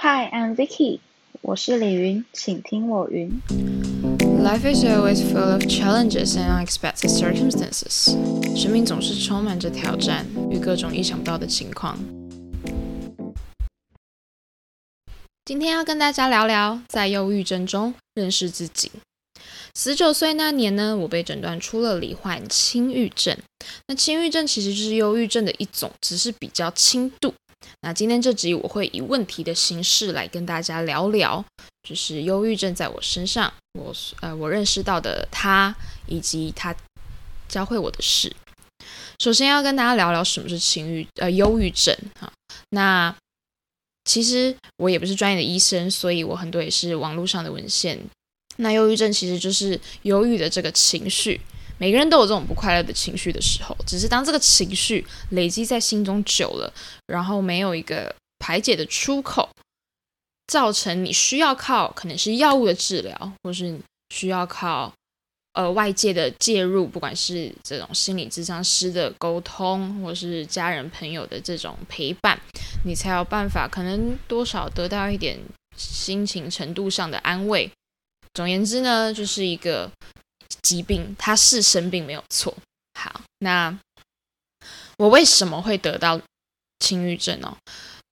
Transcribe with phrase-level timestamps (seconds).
[0.00, 1.00] Hi, I'm Vicky，
[1.40, 3.28] 我是李云，请听我云。
[4.40, 8.12] Life is always full of challenges and unexpected circumstances。
[8.56, 11.98] 生命总是充满着挑战与各种意想不到的情况。
[15.44, 18.92] 今天要跟大家聊聊在忧郁症中认识自己。
[19.74, 23.36] 十九岁那年呢，我被诊断出了罹患轻郁症。
[23.88, 27.34] 那轻郁症其实就是忧郁症的一种，只是比较轻度。
[27.80, 31.44] 那今天这集我会以问题的形式来跟大家聊聊，
[31.82, 35.74] 就是忧郁症在我身上，我呃我认识到的他，
[36.06, 36.74] 以及他
[37.48, 38.34] 教会我的事。
[39.20, 42.32] 首先要跟大家聊聊什么是情绪呃忧郁症哈。
[42.70, 43.14] 那
[44.04, 47.98] 其实我也不是专业的医生，所以我很多也是网络上的文献。
[48.56, 51.40] 那忧郁症其实就是忧郁的这个情绪，
[51.78, 56.72] 每个人都有这种不快乐的情绪的时候，只是当这个情绪累积在心中久了，
[57.06, 59.48] 然后没有一个排解的出口，
[60.48, 63.78] 造成你需要靠可能是药物的治疗，或是
[64.14, 64.92] 需要靠
[65.52, 72.40] 呃外界的介入，不管是这种心理咨商师的沟通，或是家人朋友的这种陪伴，
[72.84, 75.38] 你才有办法可能多少得到一点
[75.76, 77.70] 心情程度上的安慰。
[78.34, 79.90] 总而言之呢，就是一个
[80.68, 82.54] 疾病，它是生病没有错。
[83.00, 83.74] 好，那
[84.98, 86.20] 我为什么会得到
[86.80, 87.56] 轻郁症呢？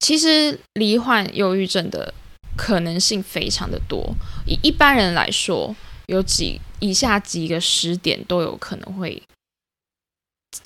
[0.00, 2.12] 其实罹患忧郁症的
[2.56, 4.16] 可能性非常的多。
[4.48, 9.22] 以一般人来说，有几以下几个时点都有可能会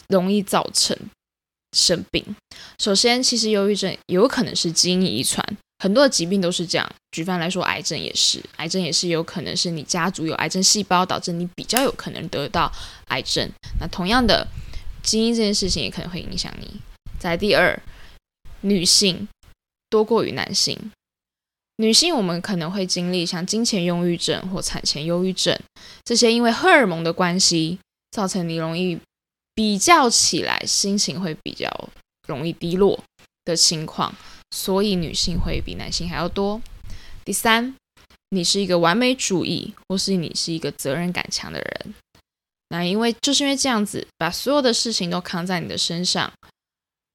[0.08, 0.96] 容易造成
[1.72, 2.24] 生病。
[2.78, 5.44] 首先，其实忧郁症有可能是基因遗传。
[5.84, 12.72] 很多的疾病都是这样，举凡来说，癌症也是，癌症也是有可能是你家族有癌症细胞，导致你比较有可能得到
[13.08, 13.46] 癌症。
[13.78, 14.48] 那同样的，
[15.02, 16.80] 基因这件事情也可能会影响你。
[17.18, 17.78] 在第二，
[18.62, 19.28] 女性
[19.90, 20.90] 多过于男性，
[21.76, 25.54] 女性我们可能会经历像金钱忧郁症或产前忧郁症
[26.02, 27.78] 这些，因为荷尔蒙的关系，
[28.10, 28.98] 造成你容易
[29.54, 31.68] 比较起来心情会比较
[32.26, 32.98] 容易低落
[33.44, 34.14] 的情况。
[34.54, 36.62] 所以女性会比男性还要多。
[37.24, 37.74] 第三，
[38.28, 41.94] 你是一个完美主义，或是你是一个责任感强的人。
[42.68, 46.32] 那因为就是因为这样子，把所有的事情都扛在你的身上，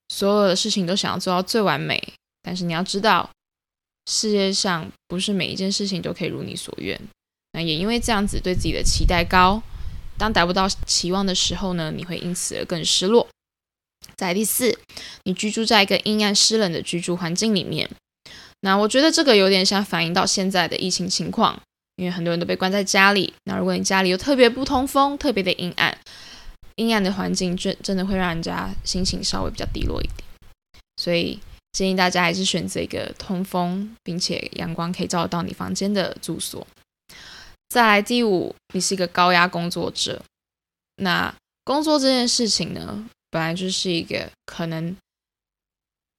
[0.10, 2.14] 所有的事情都想要做到最完美。
[2.42, 3.30] 但是你要知道，
[4.12, 7.00] 世界上不是每一件事情都可以如你所愿。
[7.54, 9.64] 那也因为这样子，对自己的期待高，
[10.18, 13.26] 当达不到期望的时候呢，你会因此而更失落。
[14.20, 14.78] 在第四，
[15.24, 17.90] 你居住在一个阴暗湿冷的居住环境里面，
[18.60, 21.58] 那我觉得这个有点像反映到现在的疫情情况，
[21.96, 23.34] 因为很多人都被关在家里。
[23.46, 25.98] 那如果你家里又特别不通风，特别的阴暗，
[26.76, 30.28] 阴暗的环境真真的会让人家心情稍微比较低落一点。
[30.98, 31.40] 所以
[31.72, 36.68] 建议大家还是选择一个通风并且阳光可以照得到你房间的住所。
[37.70, 40.22] 再来第五，你是一个高压工作者，
[40.98, 43.06] 那工作这件事情呢？
[43.32, 44.96] 本来就是一个可能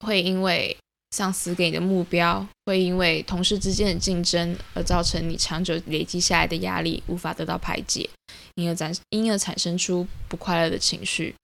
[0.01, 0.77] 会因为
[1.11, 8.09] 上司给你的目标，会因为同事之间的竞争而造成你长久累积下来的压力无法得到排解，
[8.55, 11.35] 因而产因而产生出不快乐的情绪。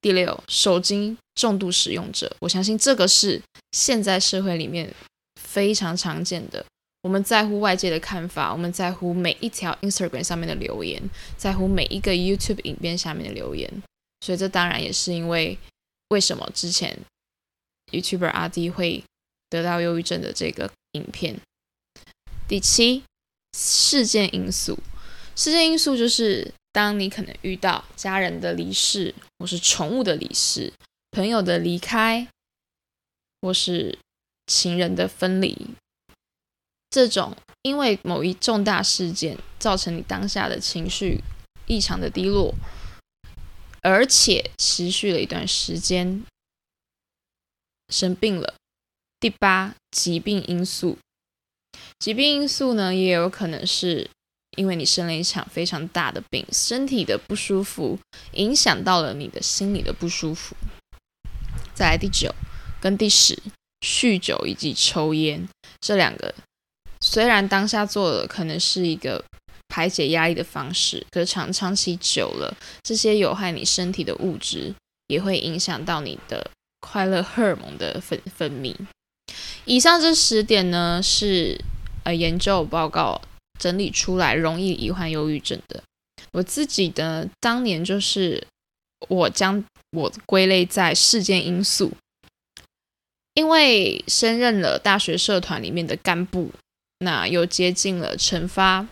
[0.00, 3.40] 第六，手机重度使用者，我相信这个是
[3.72, 4.92] 现在社会里面
[5.40, 6.64] 非常常见的。
[7.02, 11.00] 我们在乎外界的看法，我们在乎每一条 Instagram 上面的留言，
[11.36, 13.70] 在乎每一个 YouTube 影片下面的留言。
[14.20, 15.58] 所以这当然也是因为
[16.08, 16.98] 为什么之前
[17.92, 19.04] YouTuber 阿 D 会
[19.48, 21.40] 得到忧郁症的这个影片。
[22.48, 23.02] 第七，
[23.56, 24.78] 事件因素，
[25.34, 30.72] 事件因素就是当你可能遇到家人的离世，或是宠物的离世，
[31.10, 32.28] 朋友的离开，
[33.42, 33.98] 或是
[34.46, 35.68] 情人的分离，
[36.90, 41.20] 这种因为某一重大事件造成你当下的情绪
[41.66, 42.54] 异常的低落。
[43.86, 46.24] 而且持续了一段时间，
[47.88, 48.54] 生病了。
[49.20, 50.98] 第八，疾病因素。
[52.00, 54.10] 疾病因素呢，也有可能是
[54.56, 57.96] 因为你生了一场非常大的病，身体的不舒服
[58.32, 60.56] 影响到了你的心理的不舒服。
[61.72, 62.34] 再来第九
[62.80, 63.40] 跟第十，
[63.82, 65.48] 酗酒以及抽烟
[65.80, 66.34] 这两个，
[67.00, 69.24] 虽然当下做的可能是一个。
[69.68, 74.74] 排解压力的方式，可是长长期久了，这些有害你身体的物质
[75.08, 78.74] 也会影响到你的快乐荷尔蒙的分分泌。
[79.64, 81.60] 以上这十点呢，是
[82.04, 83.20] 呃研究报告
[83.58, 85.82] 整理出来容易罹患忧郁症的。
[86.32, 88.46] 我自己的当年就是
[89.08, 91.92] 我将我归类在事件因素，
[93.34, 96.50] 因为升任了大学社团里面的干部，
[97.00, 98.86] 那又接近了惩罚。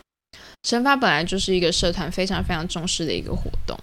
[0.65, 3.79] 惩罚本来就是一个社团非常非常重视的一个活动。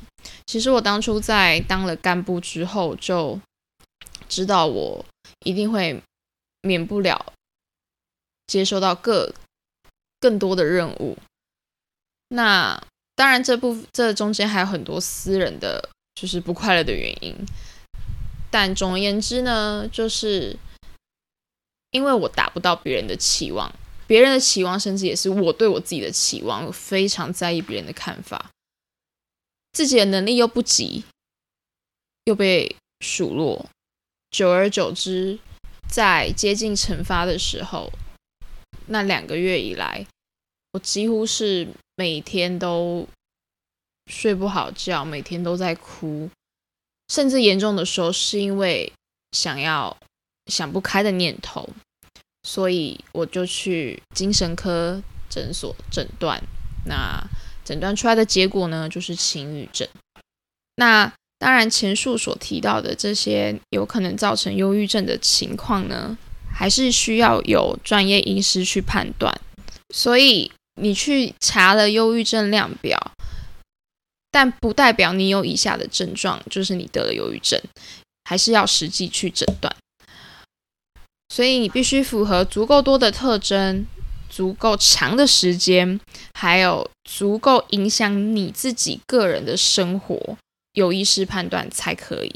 [0.47, 3.39] 其实我当初在当了干部之后，就
[4.27, 5.05] 知道我
[5.45, 6.01] 一定会
[6.61, 7.33] 免不了
[8.47, 9.33] 接收到各
[10.19, 11.17] 更多的任务。
[12.29, 12.81] 那
[13.15, 17.35] 当然，这部这中间还有很多私人的，就是不快乐的原因。
[18.49, 20.57] 但总而言之呢，就是
[21.91, 23.71] 因为我达不到别人的期望。
[24.11, 28.51] 别人的期望，甚至也是我对我自己的期望，我非常在意别人的看法，
[29.71, 31.05] 自己的能力又不及，
[32.25, 33.69] 又被数落，
[34.29, 35.39] 久而久之，
[35.89, 37.89] 在接近惩罚的时候，
[38.87, 40.05] 那两个月以来，
[40.73, 43.07] 我几乎是每天都
[44.07, 46.29] 睡不好觉，每天都在哭，
[47.07, 48.91] 甚至严重的时候是因为
[49.31, 49.97] 想要
[50.47, 51.69] 想不开的念头。
[52.43, 56.41] 所以我就去精神科诊所诊断，
[56.85, 57.23] 那
[57.63, 59.87] 诊断出来的结果呢，就是情郁症。
[60.75, 66.17] 那当然，前述所提到的这些有可能造成忧郁症的情况呢，
[66.53, 69.39] 还是需要有专业医师去判断。
[69.93, 70.51] 所以
[70.81, 73.11] 你去查了忧郁症量表，
[74.31, 77.59] 但不代表你有以下的症状，就是你得了忧郁症，
[78.23, 79.75] 还是要实际去诊断。
[81.31, 83.87] 所以你必须符合足够多的特征、
[84.29, 85.97] 足够长的时间，
[86.33, 90.37] 还有足够影响你自己个人的生活，
[90.73, 92.35] 有意识判断才可以。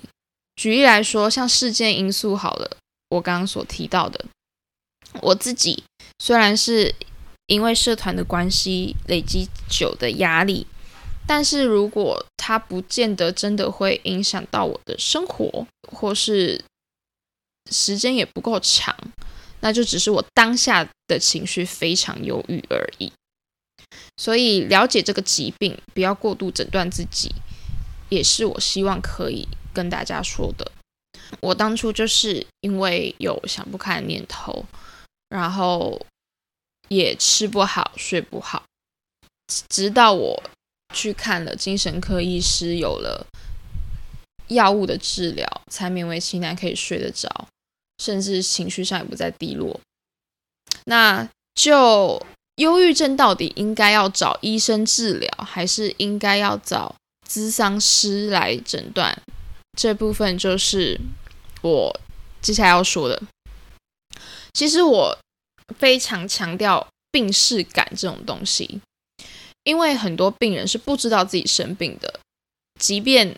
[0.56, 2.78] 举例来说，像事件因素好了，
[3.10, 4.24] 我刚刚所提到的，
[5.22, 5.84] 我自己
[6.20, 6.96] 虽然是
[7.48, 10.66] 因为社团的关系累积久的压力，
[11.28, 16.64] 但是如果它不见得真的会影响到我的生活，或是。
[17.72, 18.96] 时间也不够长，
[19.62, 23.12] 那就只是我当下的情绪非常忧郁而已。
[24.18, 27.34] 所以了解这个疾病，不要过度诊断自己，
[28.10, 30.72] 也是我希望可以跟大家说的。
[31.42, 34.66] 我当初就是因为有想不开的念头，
[35.30, 36.06] 然后
[36.90, 38.64] 也吃不好、睡不好，
[39.70, 40.44] 直到我
[40.94, 43.26] 去看了精神科医师，有了
[44.48, 47.48] 药物的治疗，才勉为其难可以睡得着。
[47.98, 49.80] 甚至情绪上也不再低落。
[50.86, 52.24] 那就
[52.58, 56.96] 忧郁症到底应该要找医生治疗，还是应该要找
[57.28, 59.18] 咨商师来诊断？
[59.78, 61.00] 这部分就是
[61.62, 62.00] 我
[62.42, 63.22] 接下来要说的。
[64.54, 65.18] 其实我
[65.78, 68.80] 非常强调病视感这种东西，
[69.64, 72.20] 因为很多病人是不知道自己生病的，
[72.80, 73.38] 即便。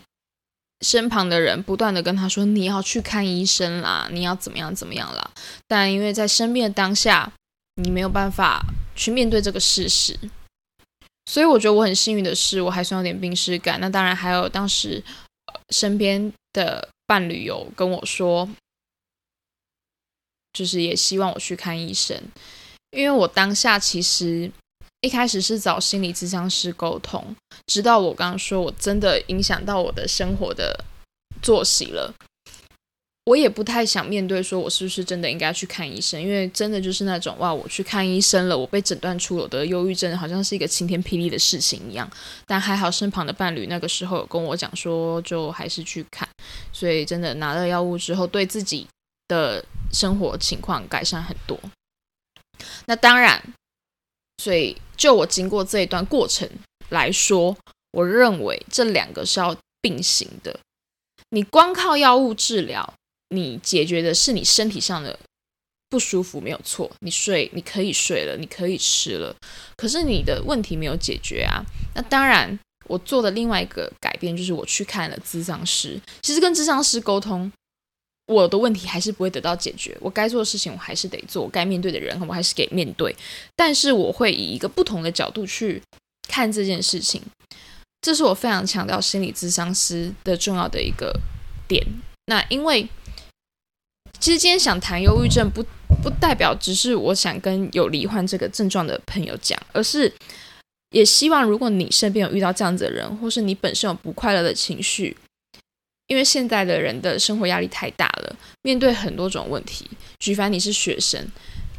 [0.82, 5.30] 身旁的人不断的跟他说：“你要去看医生啦，你要怎么样怎么样啦。”
[5.66, 7.32] 但因为在生病的当下，
[7.74, 8.64] 你没有办法
[8.94, 10.16] 去面对这个事实，
[11.26, 13.80] 所以我觉得我很幸运的是，我还算有点病耻感。
[13.80, 15.02] 那当然还有当时
[15.70, 18.48] 身边的伴侣有跟我说，
[20.52, 22.16] 就是也希望我去看医生，
[22.90, 24.52] 因为我当下其实。
[25.00, 27.24] 一开始是找心理咨商师沟通，
[27.66, 30.84] 直到我刚刚说我真的影响到我的生活的
[31.40, 32.12] 作息了，
[33.26, 36.20] 我也不太想面对，说我是不是真的应该去看医生？
[36.20, 42.10] 因为真的就是那种哇，我去看医生了，我被诊断出我的忧郁症，好像是一个晴天霹雳的事情一样。
[42.44, 46.28] 但还好身旁的伴侣那个时候有跟我讲说，就还是去看，
[46.72, 48.84] 所以真的拿了药物之后，对自己
[49.28, 51.56] 的生活情况改善很多。
[52.86, 53.40] 那当然。
[54.42, 56.48] 所以，就我经过这一段过程
[56.90, 57.56] 来说，
[57.92, 60.58] 我认为这两个是要并行的。
[61.30, 62.94] 你光靠药物治疗，
[63.30, 65.18] 你解决的是你身体上的
[65.90, 66.90] 不舒服，没有错。
[67.00, 69.34] 你睡，你可以睡了，你可以吃了，
[69.76, 71.62] 可是你的问题没有解决啊。
[71.94, 77.50] 那当然，我做的另外一个改变就是我去看了咨商师，其实跟咨商师沟通。
[78.28, 83.16] 我的问题还是不会得到解决，我该做的事情我还是得做，该面对的人我还是给面对，
[83.56, 85.82] 但是我会以一个不同的角度去
[86.28, 87.22] 看这件事情，
[88.02, 91.18] 这是我非常强调心理咨商师的重要的一个
[91.66, 91.82] 点。
[92.26, 92.86] 那因为
[94.20, 95.64] 其实今天想谈忧郁症，不
[96.02, 100.12] 不代表只是我想跟有罹患这个症状的朋友讲，而是
[100.90, 105.16] 也希望如果你身边有遇到这样子的人，或是你本身有不快乐的情绪。
[106.08, 109.88] 因为现在的人的生活压力太大了，面对很多种问题。
[110.18, 111.24] 举凡你是学生，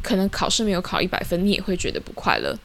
[0.02, 2.56] 可能考试没有考一百分，你也会觉得不快乐；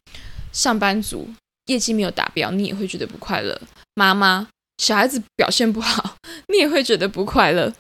[0.54, 1.28] 上班族
[1.66, 3.60] 业绩没有达标，你也会觉得不快乐；
[3.96, 6.16] 妈妈小孩子表现不好，
[6.48, 7.74] 你也会觉得不快乐。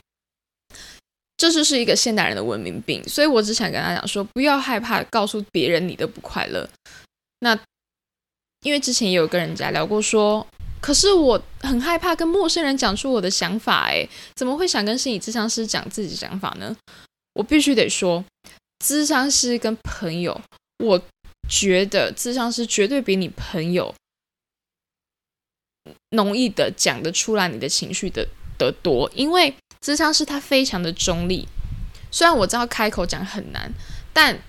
[1.38, 6.68] 这就是一个现代人的文明病，所以我只想跟他讲说，不要害怕告诉别人你的不快乐。
[7.40, 7.58] 那
[8.62, 10.48] 因为之前也有跟人家聊过说，
[10.86, 16.78] 可是我很害怕跟陌生人讲出我的想法，诶，怎么会想跟心理咨商师讲自己想法呢？
[17.34, 18.24] 我必须得说，
[18.86, 20.40] 咨商师跟朋友，
[20.84, 21.02] 我
[21.50, 23.96] 觉得咨商师绝对比你朋友
[26.12, 28.28] 容易的讲得出来你的情绪的
[28.60, 31.48] 的多，因为咨商师他非常的中立。
[32.12, 33.74] 虽然我知道开口讲很难，
[34.14, 34.40] 但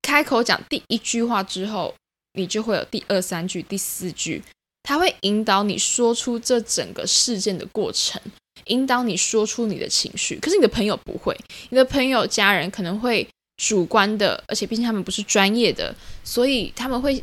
[0.00, 1.94] 开口讲第一句话之后，
[2.32, 4.42] 你就会有第二三句、第四句，
[4.84, 8.22] 他会引导你说出这整个事件的过程。
[8.68, 11.36] 引导你说出你的情绪，可是你的朋友不会，
[11.68, 17.22] 你的朋友、家人可能会主观的，而且毕竟他们不是专业的，所以他们会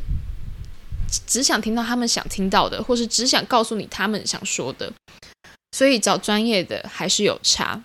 [1.26, 4.92] 只想听到他们想听到的，或是只想告诉你他们想说的。
[5.76, 7.82] 所以找专业的还是有差。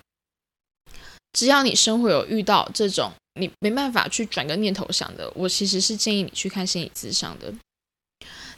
[1.32, 7.52] 只要你生活有遇到这种你没办法去转个念头想的，我其实是建议你去看心理咨商的。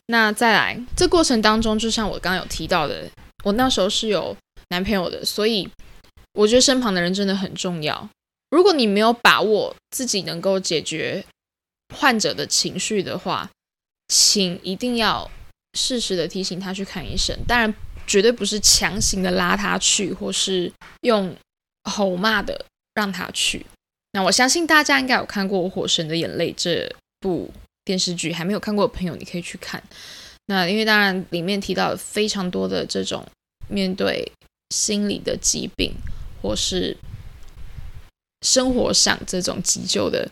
[0.07, 3.09] 那再来，这过程当中，就像我刚刚有提到的，
[3.45, 4.37] 我那时候是有。
[4.73, 5.69] 男朋友的，所以
[6.35, 8.09] 我觉得身旁的人真的很重要。
[8.51, 11.25] 如果你没有把握自己能够解决
[11.97, 13.51] 患者的情绪的话，
[14.07, 15.29] 请一定要
[15.75, 17.37] 适时的提醒他去看医生。
[17.49, 17.75] 当然，
[18.07, 21.35] 绝对不是强行的拉他去，或是用
[21.91, 22.65] 吼骂的
[22.95, 23.67] 让他去。
[24.13, 26.89] 那我相信大家应该有看过《火神的眼泪》这
[27.19, 27.51] 部
[27.91, 29.83] 电视剧，还没有看过的朋友，你可以去看。
[30.47, 33.27] 那因为当然里面提到非常多的这种
[33.69, 34.33] 面对。
[34.73, 35.93] 心理的疾病，
[36.41, 36.97] 或是
[38.47, 40.31] 生活上这种急救的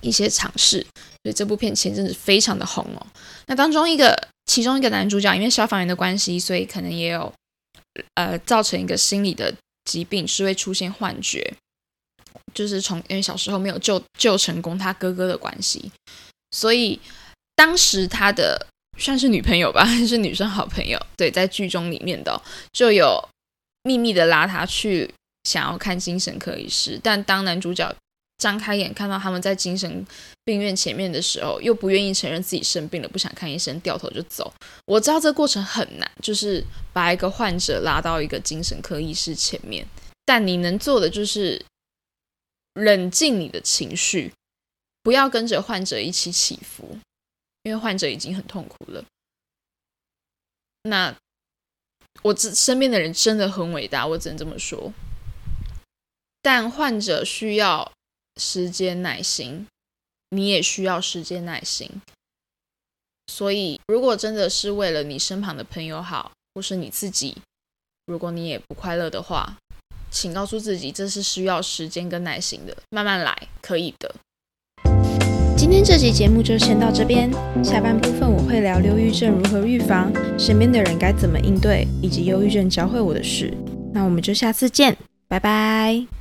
[0.00, 0.84] 一些尝试，
[1.22, 3.06] 所以这部片前阵子非常的红哦。
[3.46, 7.32] 那当中一个其中一个男主角，因为消防员的关系，所以可能也有
[8.14, 11.54] 呃造成一个心理的疾病，是会出现幻觉，
[12.52, 15.92] 就是从因为小时候没有救救成功他哥哥的关系，
[16.50, 17.00] 所以
[17.54, 18.66] 当时他的。
[19.00, 21.00] 算是女朋友吧， 还是女生好朋友？
[21.16, 23.28] 对，在剧中里面的就有
[23.84, 25.08] 秘密的拉他去
[25.44, 27.94] 想要看精神科医师，但当男主角
[28.38, 30.04] 张开眼看到他们在精神
[30.44, 34.52] 病院前面的时候，又不愿意承认自己生病了，不想看医生，掉头就走。
[34.84, 39.86] 我知道这过程很难，就是把一个患者拉到一个精神科医师前面，
[40.24, 41.64] 但你能做的就是
[42.74, 44.32] 冷静你的情绪，
[45.02, 46.98] 不要跟着患者一起起伏。
[47.64, 49.04] 因为患者已经很痛苦了，
[50.84, 51.14] 那
[52.22, 54.90] 我这身边的人真的很伟大，我只能这么说。
[56.40, 57.92] 但患者需要
[58.40, 59.66] 时间耐心，
[60.30, 62.00] 你也需要时间耐心。
[63.26, 67.36] 所以，如果真的是为了你身旁的朋友好，或是你自己，
[68.06, 69.58] 如果你也不快乐的话，
[70.10, 74.14] 请告诉自己，这是需要时间跟耐心的，慢慢来，可以的。
[75.58, 77.28] 今天这集节目就先到这边，
[77.64, 83.52] 下半部分我会聊忧郁症如何预防，身边的人该怎么应对，以及忧郁症教会我的事。
[83.92, 84.96] 那我们就下次见，
[85.26, 86.17] 拜拜。